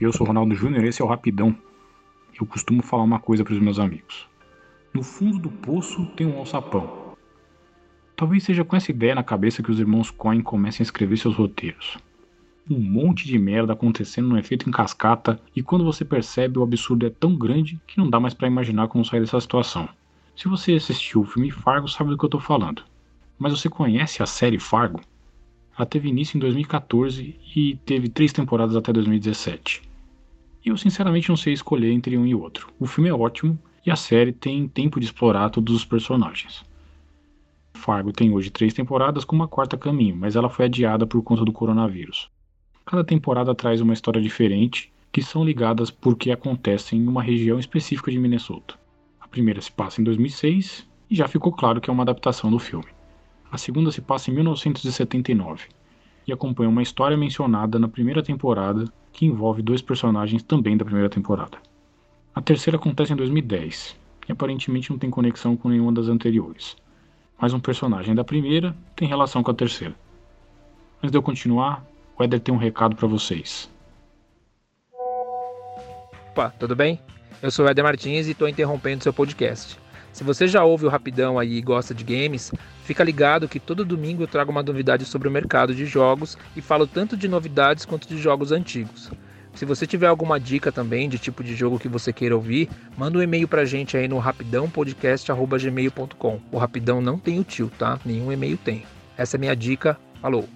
[0.00, 1.56] Eu sou Ronaldo Júnior esse é o Rapidão.
[2.40, 4.28] Eu costumo falar uma coisa para os meus amigos.
[4.94, 7.16] No fundo do poço tem um alçapão.
[8.14, 11.34] Talvez seja com essa ideia na cabeça que os irmãos Coen comecem a escrever seus
[11.34, 11.98] roteiros.
[12.70, 17.04] Um monte de merda acontecendo no efeito em cascata e quando você percebe o absurdo
[17.04, 19.88] é tão grande que não dá mais para imaginar como sair dessa situação.
[20.36, 22.84] Se você assistiu o filme Fargo sabe do que eu tô falando.
[23.36, 25.00] Mas você conhece a série Fargo?
[25.76, 29.87] Ela teve início em 2014 e teve três temporadas até 2017.
[30.64, 32.72] Eu sinceramente não sei escolher entre um e outro.
[32.78, 36.64] O filme é ótimo e a série tem tempo de explorar todos os personagens.
[37.74, 41.44] Fargo tem hoje três temporadas com uma quarta caminho, mas ela foi adiada por conta
[41.44, 42.28] do coronavírus.
[42.84, 48.10] Cada temporada traz uma história diferente, que são ligadas porque acontecem em uma região específica
[48.10, 48.74] de Minnesota.
[49.20, 52.58] A primeira se passa em 2006 e já ficou claro que é uma adaptação do
[52.58, 52.88] filme.
[53.50, 55.68] A segunda se passa em 1979
[56.26, 58.84] e acompanha uma história mencionada na primeira temporada
[59.18, 61.58] que envolve dois personagens também da primeira temporada.
[62.32, 63.96] A terceira acontece em 2010
[64.28, 66.76] e aparentemente não tem conexão com nenhuma das anteriores,
[67.36, 69.92] mas um personagem da primeira tem relação com a terceira.
[70.98, 71.84] Antes de eu continuar,
[72.16, 73.68] o Eder tem um recado para vocês.
[76.30, 77.00] Opa, tudo bem?
[77.42, 79.80] Eu sou o Eder Martins e estou interrompendo seu podcast.
[80.12, 82.52] Se você já ouve o Rapidão aí e gosta de games,
[82.84, 86.60] fica ligado que todo domingo eu trago uma novidade sobre o mercado de jogos e
[86.60, 89.10] falo tanto de novidades quanto de jogos antigos.
[89.54, 93.18] Se você tiver alguma dica também de tipo de jogo que você queira ouvir, manda
[93.18, 96.40] um e-mail pra gente aí no rapidãopodcast.gmail.com.
[96.52, 97.98] O Rapidão não tem o tio, tá?
[98.04, 98.84] Nenhum e-mail tem.
[99.16, 99.98] Essa é minha dica.
[100.22, 100.48] Falou!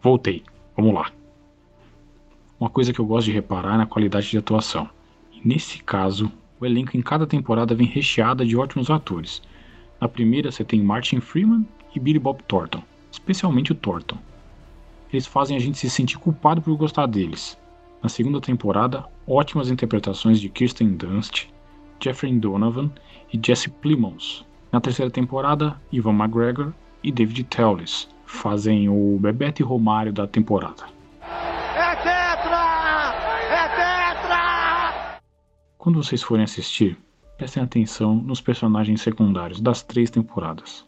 [0.00, 0.44] Voltei.
[0.76, 1.10] Vamos lá.
[2.60, 4.88] Uma coisa que eu gosto de reparar é na qualidade de atuação.
[5.44, 9.42] Nesse caso, o elenco em cada temporada vem recheada de ótimos atores.
[10.00, 12.80] Na primeira você tem Martin Freeman e Billy Bob Thornton,
[13.10, 14.18] especialmente o Thornton.
[15.12, 17.58] Eles fazem a gente se sentir culpado por gostar deles.
[18.00, 21.48] Na segunda temporada, ótimas interpretações de Kirsten Dunst,
[22.00, 22.90] Jeffrey Donovan
[23.32, 24.44] e Jesse Plimons.
[24.70, 30.84] Na terceira temporada, Ivan McGregor e David Tellez fazem o Bebete Romário da temporada.
[35.82, 36.96] Quando vocês forem assistir,
[37.36, 40.86] prestem atenção nos personagens secundários das três temporadas.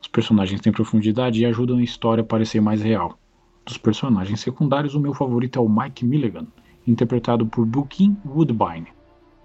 [0.00, 3.18] Os personagens têm profundidade e ajudam a história a parecer mais real.
[3.66, 6.46] Dos personagens secundários, o meu favorito é o Mike Milligan,
[6.86, 8.86] interpretado por Bookin Woodbine,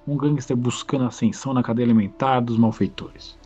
[0.07, 3.37] um gangster buscando ascensão na cadeia alimentar dos malfeitores.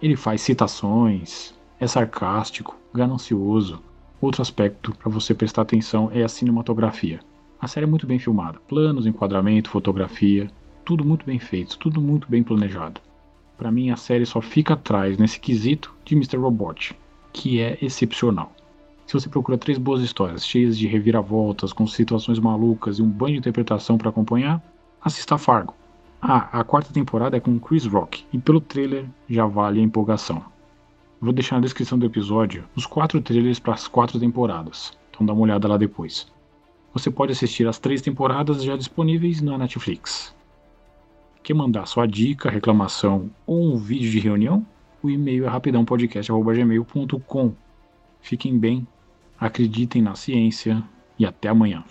[0.00, 3.82] Ele faz citações, é sarcástico, ganancioso.
[4.20, 7.18] Outro aspecto para você prestar atenção é a cinematografia.
[7.60, 10.48] A série é muito bem filmada, planos, enquadramento, fotografia,
[10.86, 13.00] tudo muito bem feito, tudo muito bem planejado.
[13.58, 16.36] Para mim, a série só fica atrás nesse quesito de Mr.
[16.36, 16.96] Robot,
[17.32, 18.52] que é excepcional.
[19.04, 23.32] Se você procura três boas histórias, cheias de reviravoltas, com situações malucas e um banho
[23.32, 24.62] de interpretação para acompanhar,
[25.02, 25.74] assista Fargo.
[26.22, 30.44] Ah, a quarta temporada é com Chris Rock, e pelo trailer já vale a empolgação.
[31.20, 35.32] Vou deixar na descrição do episódio os quatro trailers para as quatro temporadas, então dá
[35.32, 36.28] uma olhada lá depois.
[36.92, 40.35] Você pode assistir as três temporadas já disponíveis na Netflix.
[41.46, 44.66] Quer mandar sua dica, reclamação ou um vídeo de reunião?
[45.00, 47.52] O e-mail é rapidãopodcast.gmail.com.
[48.20, 48.84] Fiquem bem,
[49.38, 50.82] acreditem na ciência
[51.16, 51.84] e até amanhã.